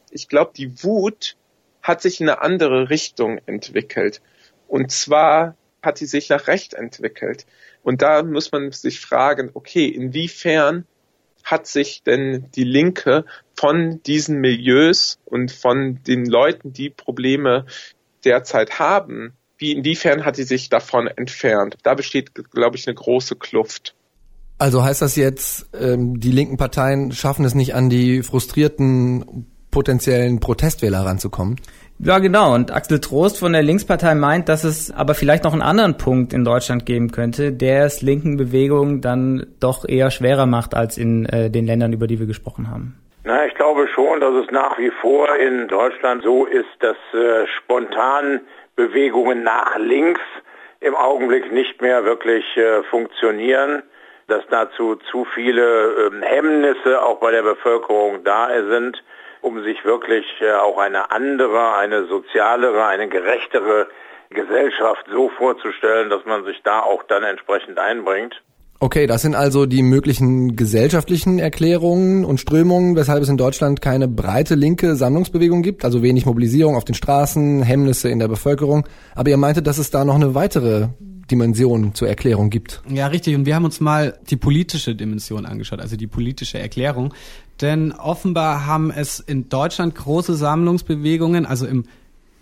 [0.10, 1.36] Ich glaube, die Wut
[1.82, 4.22] hat sich in eine andere Richtung entwickelt.
[4.68, 7.46] Und zwar hat sie sich nach rechts entwickelt.
[7.84, 10.86] Und da muss man sich fragen, okay, inwiefern
[11.44, 17.66] hat sich denn die Linke von diesen Milieus und von den Leuten, die Probleme
[18.24, 21.78] derzeit haben, wie inwiefern hat sie sich davon entfernt?
[21.84, 23.96] Da besteht, glaube ich, eine große Kluft.
[24.58, 30.40] Also heißt das jetzt, ähm, die linken Parteien schaffen es nicht an die frustrierten potenziellen
[30.40, 31.56] Protestwähler ranzukommen?
[32.04, 32.56] Ja, genau.
[32.56, 36.34] Und Axel Trost von der Linkspartei meint, dass es aber vielleicht noch einen anderen Punkt
[36.34, 41.28] in Deutschland geben könnte, der es linken Bewegungen dann doch eher schwerer macht als in
[41.28, 42.96] äh, den Ländern, über die wir gesprochen haben.
[43.24, 47.46] Na, ich glaube schon, dass es nach wie vor in Deutschland so ist, dass äh,
[47.60, 48.42] spontan
[48.76, 50.22] Bewegungen nach links
[50.80, 53.84] im Augenblick nicht mehr wirklich äh, funktionieren,
[54.26, 59.04] dass dazu zu viele äh, Hemmnisse auch bei der Bevölkerung da sind
[59.42, 63.88] um sich wirklich äh, auch eine andere, eine sozialere, eine gerechtere
[64.30, 68.42] Gesellschaft so vorzustellen, dass man sich da auch dann entsprechend einbringt.
[68.84, 74.08] Okay, das sind also die möglichen gesellschaftlichen Erklärungen und Strömungen, weshalb es in Deutschland keine
[74.08, 78.88] breite linke Sammlungsbewegung gibt, also wenig Mobilisierung auf den Straßen, Hemmnisse in der Bevölkerung.
[79.14, 80.88] Aber ihr meintet, dass es da noch eine weitere
[81.30, 82.82] Dimension zur Erklärung gibt.
[82.90, 83.36] Ja, richtig.
[83.36, 87.14] Und wir haben uns mal die politische Dimension angeschaut, also die politische Erklärung.
[87.62, 91.86] Denn offenbar haben es in Deutschland große Sammlungsbewegungen, also im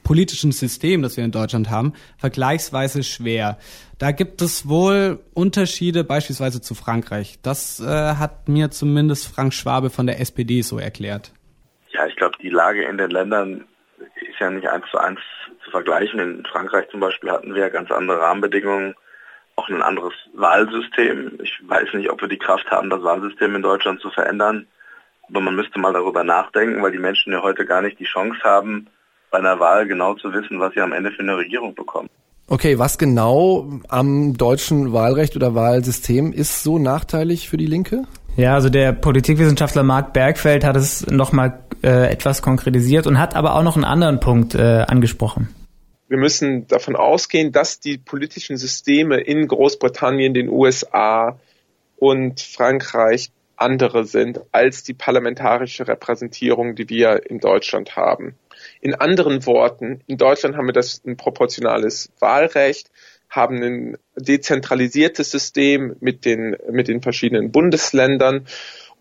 [0.03, 3.57] politischen System, das wir in Deutschland haben, vergleichsweise schwer.
[3.99, 7.37] Da gibt es wohl Unterschiede beispielsweise zu Frankreich.
[7.43, 11.31] Das äh, hat mir zumindest Frank Schwabe von der SPD so erklärt.
[11.91, 13.65] Ja, ich glaube, die Lage in den Ländern
[14.15, 15.19] ist ja nicht eins zu eins
[15.63, 16.19] zu vergleichen.
[16.19, 18.95] In Frankreich zum Beispiel hatten wir ganz andere Rahmenbedingungen,
[19.57, 21.37] auch ein anderes Wahlsystem.
[21.43, 24.65] Ich weiß nicht, ob wir die Kraft haben, das Wahlsystem in Deutschland zu verändern.
[25.29, 28.39] Aber man müsste mal darüber nachdenken, weil die Menschen ja heute gar nicht die Chance
[28.43, 28.87] haben,
[29.31, 32.09] bei einer Wahl genau zu wissen, was sie am Ende für eine Regierung bekommen.
[32.47, 38.05] Okay, was genau am deutschen Wahlrecht oder Wahlsystem ist so nachteilig für die Linke?
[38.37, 43.55] Ja, also der Politikwissenschaftler Marc Bergfeld hat es nochmal äh, etwas konkretisiert und hat aber
[43.55, 45.53] auch noch einen anderen Punkt äh, angesprochen.
[46.07, 51.37] Wir müssen davon ausgehen, dass die politischen Systeme in Großbritannien, den USA
[51.97, 58.35] und Frankreich andere sind als die parlamentarische Repräsentierung, die wir in Deutschland haben.
[58.81, 62.91] In anderen Worten, in Deutschland haben wir das ein proportionales Wahlrecht,
[63.29, 68.47] haben ein dezentralisiertes System mit den, mit den verschiedenen Bundesländern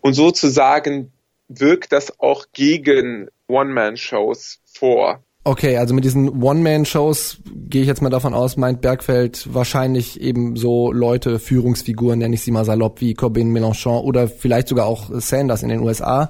[0.01, 1.11] und sozusagen
[1.47, 5.23] wirkt das auch gegen One-Man-Shows vor.
[5.49, 10.55] Okay, also mit diesen One-Man-Shows gehe ich jetzt mal davon aus, meint Bergfeld wahrscheinlich eben
[10.55, 15.09] so Leute, Führungsfiguren, nenne ich sie mal salopp, wie Corbyn, Mélenchon oder vielleicht sogar auch
[15.11, 16.29] Sanders in den USA,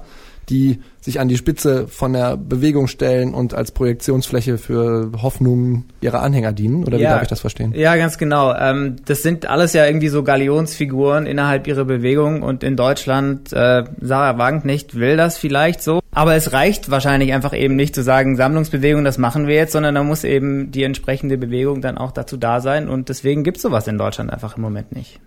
[0.50, 6.20] die sich an die Spitze von der Bewegung stellen und als Projektionsfläche für Hoffnungen ihrer
[6.22, 6.84] Anhänger dienen?
[6.84, 7.10] Oder wie Ja.
[7.14, 7.72] darf ich das verstehen?
[7.74, 8.54] Ja, ganz genau.
[8.54, 13.84] Ähm, das sind alles ja irgendwie so Galionsfiguren innerhalb ihrer Bewegung und in Deutschland, äh,
[14.00, 16.00] Sarah Wagenknecht will das vielleicht so.
[16.12, 19.94] Aber es reicht wahrscheinlich einfach eben nicht zu sagen, Sammlungsbewegung, das machen wir jetzt, sondern
[19.94, 23.86] da muss eben die entsprechende Bewegung dann auch dazu da sein und deswegen gibt's sowas
[23.86, 25.20] in Deutschland einfach im Moment nicht.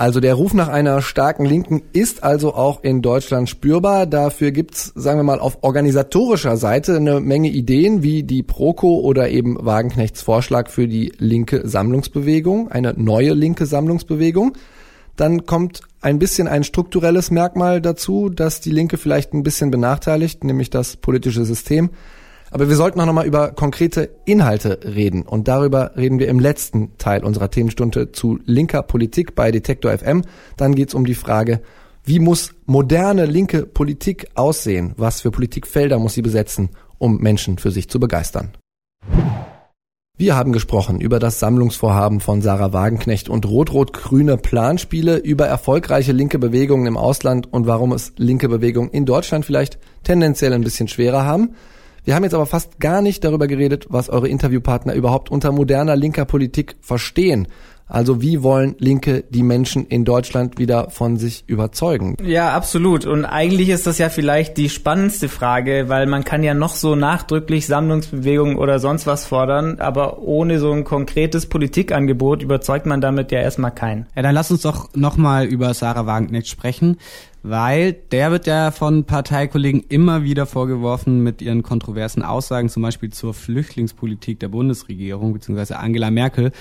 [0.00, 4.06] Also der Ruf nach einer starken Linken ist also auch in Deutschland spürbar.
[4.06, 9.28] Dafür gibt's, sagen wir mal, auf organisatorischer Seite eine Menge Ideen, wie die Proko oder
[9.28, 14.54] eben Wagenknechts Vorschlag für die linke Sammlungsbewegung, eine neue linke Sammlungsbewegung.
[15.16, 20.44] Dann kommt ein bisschen ein strukturelles Merkmal dazu, das die Linke vielleicht ein bisschen benachteiligt,
[20.44, 21.90] nämlich das politische System.
[22.50, 25.22] Aber wir sollten auch nochmal über konkrete Inhalte reden.
[25.22, 30.22] Und darüber reden wir im letzten Teil unserer Themenstunde zu linker Politik bei Detektor FM.
[30.56, 31.60] Dann geht's um die Frage,
[32.04, 34.94] wie muss moderne linke Politik aussehen?
[34.96, 38.52] Was für Politikfelder muss sie besetzen, um Menschen für sich zu begeistern?
[40.16, 46.38] Wir haben gesprochen über das Sammlungsvorhaben von Sarah Wagenknecht und rot-rot-grüne Planspiele, über erfolgreiche linke
[46.38, 51.24] Bewegungen im Ausland und warum es linke Bewegungen in Deutschland vielleicht tendenziell ein bisschen schwerer
[51.24, 51.54] haben.
[52.10, 55.94] Wir haben jetzt aber fast gar nicht darüber geredet, was eure Interviewpartner überhaupt unter moderner
[55.94, 57.46] linker Politik verstehen.
[57.86, 62.16] Also wie wollen Linke die Menschen in Deutschland wieder von sich überzeugen?
[62.22, 63.04] Ja, absolut.
[63.04, 66.94] Und eigentlich ist das ja vielleicht die spannendste Frage, weil man kann ja noch so
[66.94, 73.32] nachdrücklich Sammlungsbewegungen oder sonst was fordern, aber ohne so ein konkretes Politikangebot überzeugt man damit
[73.32, 74.06] ja erstmal keinen.
[74.14, 76.96] Ja, dann lass uns doch nochmal über Sarah Wagenknecht sprechen,
[77.42, 83.10] weil der wird ja von Parteikollegen immer wieder vorgeworfen mit ihren kontroversen Aussagen, zum Beispiel
[83.10, 85.74] zur Flüchtlingspolitik der Bundesregierung bzw.
[85.74, 86.52] Angela Merkel,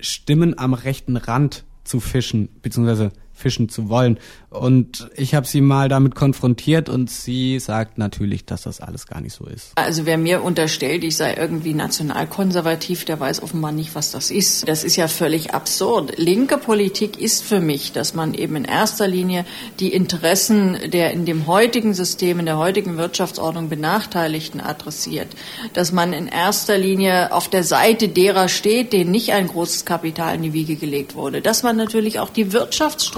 [0.00, 3.10] Stimmen am rechten Rand zu fischen bzw.
[3.36, 4.18] fischen zu wollen.
[4.50, 9.20] Und ich habe sie mal damit konfrontiert und sie sagt natürlich, dass das alles gar
[9.20, 9.72] nicht so ist.
[9.74, 14.66] Also wer mir unterstellt, ich sei irgendwie nationalkonservativ, der weiß offenbar nicht, was das ist.
[14.66, 16.14] Das ist ja völlig absurd.
[16.16, 19.44] Linke Politik ist für mich, dass man eben in erster Linie
[19.78, 25.28] die Interessen der in dem heutigen System, in der heutigen Wirtschaftsordnung Benachteiligten adressiert.
[25.74, 30.36] Dass man in erster Linie auf der Seite derer steht, denen nicht ein großes Kapital
[30.36, 31.42] in die Wiege gelegt wurde.
[31.42, 32.52] Dass man natürlich auch die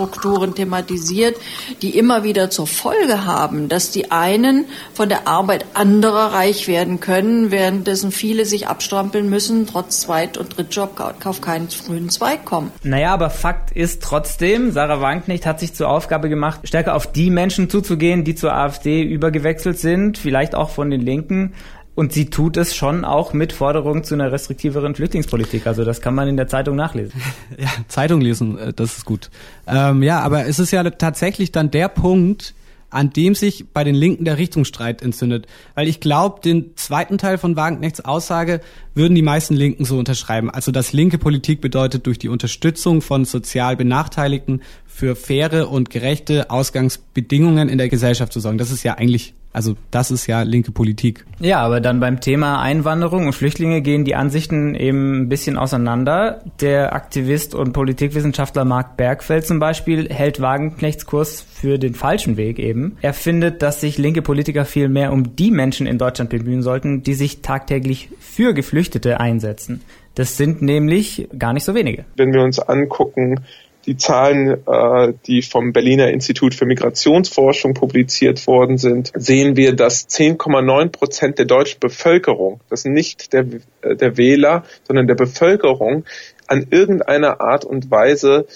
[0.09, 1.37] Wirtschaftsstrukturen thematisiert,
[1.83, 7.01] die immer wieder zur Folge haben, dass die einen von der Arbeit anderer reich werden
[7.01, 12.73] können, währenddessen viele sich abstrampeln müssen, trotz Zweit- und Drittjob auf keinen frühen Zweig kommen.
[12.83, 17.31] Naja, aber Fakt ist trotzdem, Sarah Wagenknecht hat sich zur Aufgabe gemacht, stärker auf die
[17.31, 21.55] Menschen zuzugehen, die zur AfD übergewechselt sind, vielleicht auch von den Linken.
[21.99, 25.67] Und sie tut es schon auch mit Forderungen zu einer restriktiveren Flüchtlingspolitik.
[25.67, 27.21] Also das kann man in der Zeitung nachlesen.
[27.59, 29.31] Ja, Zeitung lesen, äh, das ist gut.
[29.67, 32.55] Ähm, ja, aber es ist ja tatsächlich dann der Punkt,
[32.89, 35.49] an dem sich bei den Linken der Richtungsstreit entzündet.
[35.75, 38.61] Weil ich glaube, den zweiten Teil von Wagenknechts Aussage
[38.95, 40.51] würden die meisten Linken so unterschreiben.
[40.51, 46.49] Also, dass linke Politik bedeutet, durch die Unterstützung von sozial Benachteiligten für faire und gerechte
[46.49, 48.59] Ausgangsbedingungen in der Gesellschaft zu sorgen.
[48.59, 51.25] Das ist ja eigentlich, also das ist ja linke Politik.
[51.41, 56.43] Ja, aber dann beim Thema Einwanderung und Flüchtlinge gehen die Ansichten eben ein bisschen auseinander.
[56.61, 62.59] Der Aktivist und Politikwissenschaftler Marc Bergfeld zum Beispiel hält Wagenknechts Kurs für den falschen Weg
[62.59, 62.99] eben.
[63.01, 67.03] Er findet, dass sich linke Politiker viel mehr um die Menschen in Deutschland bemühen sollten,
[67.03, 69.81] die sich tagtäglich für Geflüchtete einsetzen.
[70.15, 72.05] Das sind nämlich gar nicht so wenige.
[72.17, 73.41] Wenn wir uns angucken,
[73.89, 80.07] die Zahlen, äh, die vom Berliner Institut für Migrationsforschung publiziert worden sind, sehen wir, dass
[80.11, 83.47] 10,9 Prozent der deutschen Bevölkerung, das nicht der,
[83.81, 86.05] äh, der Wähler, sondern der Bevölkerung,
[86.47, 88.47] an irgendeiner Art und Weise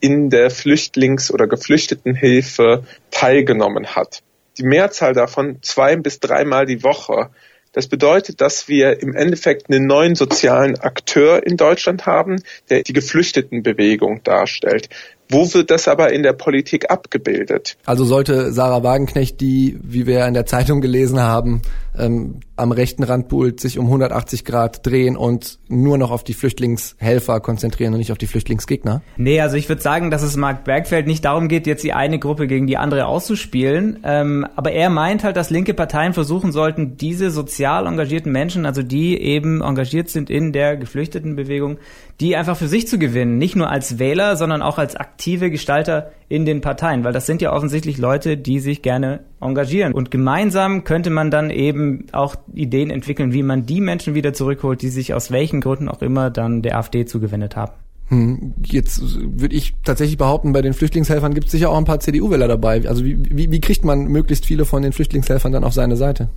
[0.00, 4.20] in der Flüchtlings- oder Geflüchtetenhilfe teilgenommen hat.
[4.58, 7.30] Die Mehrzahl davon zwei bis dreimal die Woche.
[7.72, 12.92] Das bedeutet, dass wir im Endeffekt einen neuen sozialen Akteur in Deutschland haben, der die
[12.92, 14.90] Geflüchtetenbewegung darstellt.
[15.30, 17.78] Wo wird das aber in der Politik abgebildet?
[17.86, 21.62] Also sollte Sarah Wagenknecht, die, wie wir in der Zeitung gelesen haben,
[21.98, 26.34] ähm, am rechten Rand buhlt, sich um 180 Grad drehen und nur noch auf die
[26.34, 29.02] Flüchtlingshelfer konzentrieren und nicht auf die Flüchtlingsgegner?
[29.16, 32.18] Nee, also ich würde sagen, dass es Marc Bergfeld nicht darum geht, jetzt die eine
[32.18, 33.98] Gruppe gegen die andere auszuspielen.
[34.04, 38.82] Ähm, aber er meint halt, dass linke Parteien versuchen sollten, diese sozial engagierten Menschen, also
[38.82, 41.78] die eben engagiert sind in der Geflüchtetenbewegung,
[42.20, 43.38] die einfach für sich zu gewinnen.
[43.38, 47.04] Nicht nur als Wähler, sondern auch als aktive Gestalter in den Parteien.
[47.04, 49.92] Weil das sind ja offensichtlich Leute, die sich gerne engagieren.
[49.92, 54.80] Und gemeinsam könnte man dann eben auch Ideen entwickeln, wie man die Menschen wieder zurückholt,
[54.80, 57.72] die sich aus welchen Gründen auch immer dann der AfD zugewendet haben.
[58.08, 62.00] Hm, jetzt würde ich tatsächlich behaupten, bei den Flüchtlingshelfern gibt es sicher auch ein paar
[62.00, 62.88] CDU-Wähler dabei.
[62.88, 66.30] Also wie, wie, wie kriegt man möglichst viele von den Flüchtlingshelfern dann auf seine Seite?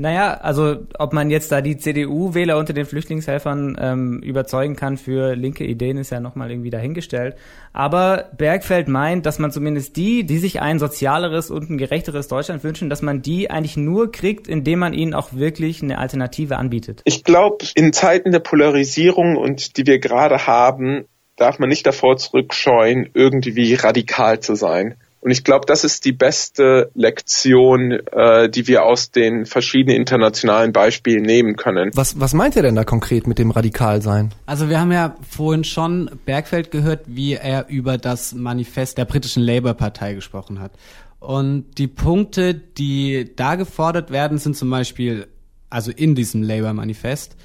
[0.00, 5.36] Naja, also ob man jetzt da die CDU-Wähler unter den Flüchtlingshelfern ähm, überzeugen kann für
[5.36, 7.36] linke Ideen, ist ja nochmal irgendwie dahingestellt.
[7.74, 12.64] Aber Bergfeld meint, dass man zumindest die, die sich ein sozialeres und ein gerechteres Deutschland
[12.64, 17.02] wünschen, dass man die eigentlich nur kriegt, indem man ihnen auch wirklich eine Alternative anbietet.
[17.04, 21.04] Ich glaube, in Zeiten der Polarisierung und die wir gerade haben,
[21.36, 24.96] darf man nicht davor zurückscheuen, irgendwie radikal zu sein.
[25.20, 30.72] Und ich glaube, das ist die beste Lektion, äh, die wir aus den verschiedenen internationalen
[30.72, 31.90] Beispielen nehmen können.
[31.94, 34.32] Was, was meint er denn da konkret mit dem Radikalsein?
[34.46, 39.42] Also wir haben ja vorhin schon Bergfeld gehört, wie er über das Manifest der britischen
[39.42, 40.72] Labour-Partei gesprochen hat.
[41.18, 45.26] Und die Punkte, die da gefordert werden, sind zum Beispiel,
[45.68, 47.36] also in diesem Labour-Manifest,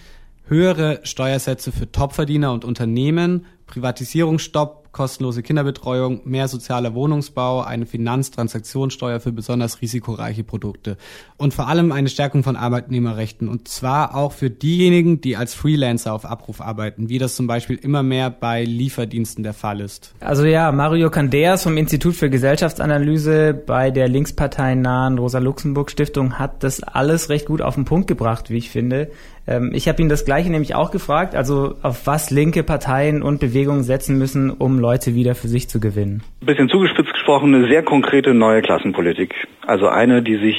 [0.48, 9.34] höhere Steuersätze für Topverdiener und Unternehmen, Privatisierungsstopp, kostenlose Kinderbetreuung, mehr sozialer Wohnungsbau, eine Finanztransaktionssteuer für
[9.34, 10.96] besonders risikoreiche Produkte
[11.36, 16.14] und vor allem eine Stärkung von Arbeitnehmerrechten und zwar auch für diejenigen, die als Freelancer
[16.14, 20.14] auf Abruf arbeiten, wie das zum Beispiel immer mehr bei Lieferdiensten der Fall ist.
[20.22, 27.28] Also ja, Mario Candeas vom Institut für Gesellschaftsanalyse bei der linksparteinahen Rosa-Luxemburg-Stiftung hat das alles
[27.28, 29.10] recht gut auf den Punkt gebracht, wie ich finde.
[29.48, 33.40] Ähm, ich habe ihn das Gleiche nämlich auch gefragt, also auf was linke Parteien und
[33.40, 36.24] Bewegungen setzen müssen, um Leute wieder für sich zu gewinnen.
[36.42, 39.34] Bisschen zugespitzt gesprochen, eine sehr konkrete neue Klassenpolitik.
[39.66, 40.56] Also eine, die sich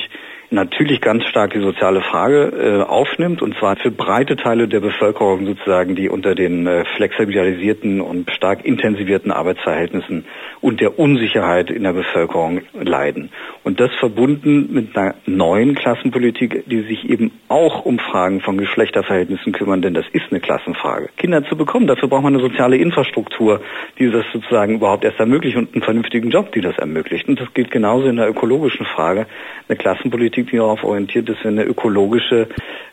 [0.50, 5.46] natürlich ganz stark die soziale Frage äh, aufnimmt und zwar für breite Teile der Bevölkerung
[5.46, 10.24] sozusagen, die unter den äh, flexibilisierten und stark intensivierten Arbeitsverhältnissen
[10.60, 13.30] und der Unsicherheit in der Bevölkerung leiden.
[13.64, 19.52] Und das verbunden mit einer neuen Klassenpolitik, die sich eben auch um Fragen von Geschlechterverhältnissen
[19.52, 21.08] kümmern, denn das ist eine Klassenfrage.
[21.16, 23.60] Kinder zu bekommen, dafür braucht man eine soziale Infrastruktur,
[23.98, 27.28] die das sozusagen überhaupt erst ermöglicht und einen vernünftigen Job, die das ermöglicht.
[27.28, 29.26] Und das gilt genauso in der ökologischen Frage.
[29.68, 32.48] Eine Klassenpolitik, die darauf orientiert ist, eine ökologische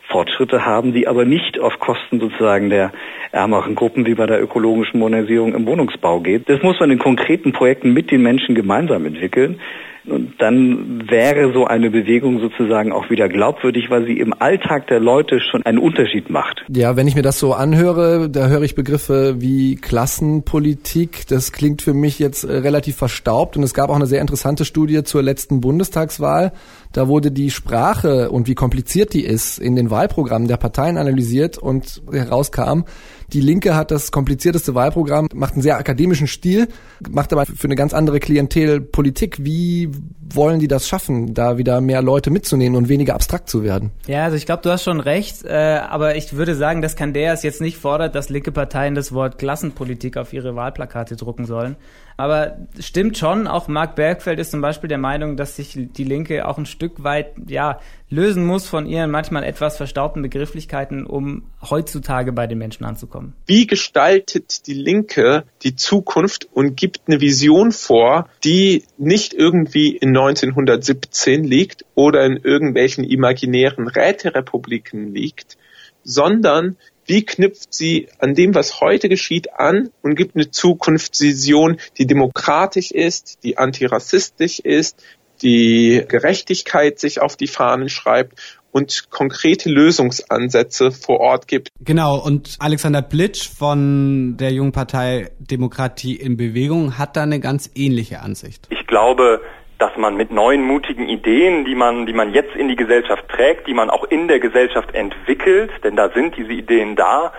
[0.08, 2.92] Fortschritte haben, die aber nicht auf Kosten sozusagen der
[3.32, 6.48] ärmeren Gruppen wie bei der ökologischen Modernisierung im Wohnungsbau geht.
[6.48, 9.60] Das muss man in konkreten Projekten mit den Menschen gemeinsam entwickeln.
[10.06, 15.00] Und dann wäre so eine Bewegung sozusagen auch wieder glaubwürdig, weil sie im Alltag der
[15.00, 16.62] Leute schon einen Unterschied macht.
[16.68, 21.26] Ja, wenn ich mir das so anhöre, da höre ich Begriffe wie Klassenpolitik.
[21.28, 23.56] Das klingt für mich jetzt äh, relativ verstaubt.
[23.56, 26.52] Und es gab auch eine sehr interessante Studie zur letzten Bundestagswahl.
[26.94, 31.58] Da wurde die Sprache und wie kompliziert die ist in den Wahlprogrammen der Parteien analysiert
[31.58, 32.84] und herauskam,
[33.32, 36.68] die Linke hat das komplizierteste Wahlprogramm, macht einen sehr akademischen Stil,
[37.08, 39.38] macht aber für eine ganz andere Klientel Politik.
[39.44, 39.90] Wie
[40.32, 43.90] wollen die das schaffen, da wieder mehr Leute mitzunehmen und weniger abstrakt zu werden?
[44.06, 47.42] Ja, also ich glaube, du hast schon recht, äh, aber ich würde sagen, dass Candeas
[47.42, 51.74] jetzt nicht fordert, dass linke Parteien das Wort Klassenpolitik auf ihre Wahlplakate drucken sollen.
[52.16, 56.46] Aber stimmt schon, auch Marc Bergfeld ist zum Beispiel der Meinung, dass sich die Linke
[56.46, 62.32] auch ein Stück weit ja, lösen muss von ihren manchmal etwas verstaubten Begrifflichkeiten, um heutzutage
[62.32, 63.34] bei den Menschen anzukommen.
[63.46, 70.10] Wie gestaltet die Linke die Zukunft und gibt eine Vision vor, die nicht irgendwie in
[70.10, 75.56] 1917 liegt oder in irgendwelchen imaginären Räterepubliken liegt,
[76.04, 82.06] sondern wie knüpft sie an dem, was heute geschieht, an und gibt eine Zukunftsvision, die
[82.06, 85.02] demokratisch ist, die antirassistisch ist,
[85.42, 91.68] die Gerechtigkeit sich auf die Fahnen schreibt und konkrete Lösungsansätze vor Ort gibt.
[91.80, 97.70] Genau, und Alexander Blitsch von der jungen Partei Demokratie in Bewegung hat da eine ganz
[97.76, 98.66] ähnliche Ansicht.
[98.70, 99.40] Ich glaube,
[99.84, 103.66] dass man mit neuen mutigen Ideen, die man, die man jetzt in die Gesellschaft trägt,
[103.66, 107.34] die man auch in der Gesellschaft entwickelt, denn da sind diese Ideen da,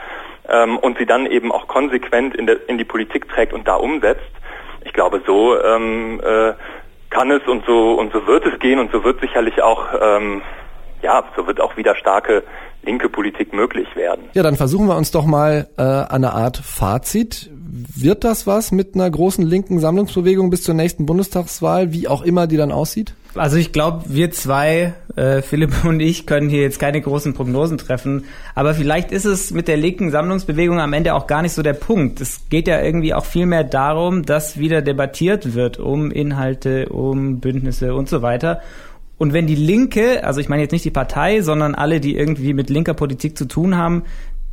[0.47, 3.77] ähm, und sie dann eben auch konsequent in, der, in die Politik trägt und da
[3.77, 4.29] umsetzt.
[4.83, 6.53] Ich glaube, so ähm, äh,
[7.09, 10.43] kann es und so und so wird es gehen und so wird sicherlich auch ähm,
[11.01, 12.43] ja, so wird auch wieder starke
[12.85, 14.25] linke Politik möglich werden.
[14.33, 17.49] Ja, dann versuchen wir uns doch mal äh, eine Art Fazit.
[17.53, 22.47] Wird das was mit einer großen linken Sammlungsbewegung bis zur nächsten Bundestagswahl, wie auch immer
[22.47, 23.13] die dann aussieht?
[23.35, 27.77] Also ich glaube, wir zwei, äh, Philipp und ich, können hier jetzt keine großen Prognosen
[27.77, 28.25] treffen.
[28.53, 31.73] Aber vielleicht ist es mit der linken Sammlungsbewegung am Ende auch gar nicht so der
[31.73, 32.21] Punkt.
[32.21, 37.39] Es geht ja irgendwie auch viel mehr darum, dass wieder debattiert wird um Inhalte, um
[37.39, 38.61] Bündnisse und so weiter.
[39.17, 42.53] Und wenn die Linke, also ich meine jetzt nicht die Partei, sondern alle, die irgendwie
[42.53, 44.03] mit linker Politik zu tun haben,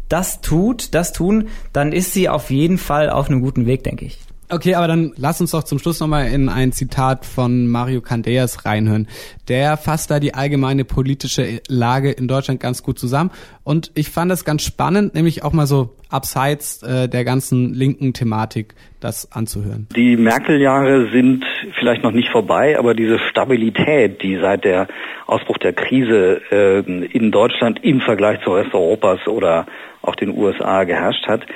[0.09, 4.05] das tut, das tun, dann ist sie auf jeden Fall auf einem guten Weg, denke
[4.05, 4.21] ich.
[4.53, 8.67] Okay, aber dann lass uns doch zum Schluss nochmal in ein Zitat von Mario Candeas
[8.67, 9.09] reinhören.
[9.49, 13.31] Der fasst da die allgemeine politische Lage in Deutschland ganz gut zusammen.
[13.65, 18.13] Und ich fand das ganz spannend, nämlich auch mal so abseits äh, der ganzen linken
[18.13, 19.89] Thematik das anzuhören.
[19.97, 21.47] Die Merkel-Jahre sind
[21.79, 24.87] vielleicht noch nicht vorbei, aber diese Stabilität, die seit der
[25.27, 29.65] Ausbruch der Krise äh, in Deutschland im Vergleich zu Rest Europas oder
[30.03, 31.47] auch den USA geherrscht hat,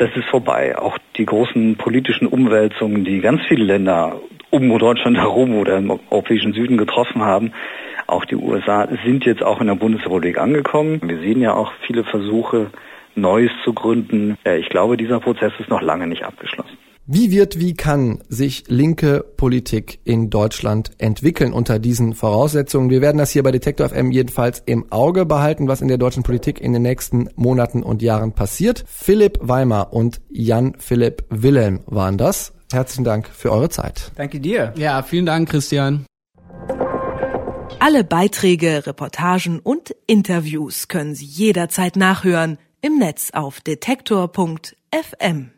[0.00, 0.78] das ist vorbei.
[0.78, 6.54] Auch die großen politischen Umwälzungen, die ganz viele Länder um Deutschland herum oder im europäischen
[6.54, 7.52] Süden getroffen haben,
[8.06, 11.00] auch die USA sind jetzt auch in der Bundesrepublik angekommen.
[11.04, 12.70] Wir sehen ja auch viele Versuche,
[13.14, 14.38] Neues zu gründen.
[14.44, 16.78] Äh, ich glaube, dieser Prozess ist noch lange nicht abgeschlossen.
[17.12, 22.88] Wie wird, wie kann sich linke Politik in Deutschland entwickeln unter diesen Voraussetzungen?
[22.88, 26.22] Wir werden das hier bei Detektor FM jedenfalls im Auge behalten, was in der deutschen
[26.22, 28.84] Politik in den nächsten Monaten und Jahren passiert.
[28.86, 32.52] Philipp Weimar und Jan Philipp Wilhelm waren das.
[32.70, 34.12] Herzlichen Dank für eure Zeit.
[34.14, 34.72] Danke dir.
[34.76, 36.06] Ja, vielen Dank, Christian.
[37.80, 45.50] Alle Beiträge, Reportagen und Interviews können Sie jederzeit nachhören im Netz auf detektor.fm.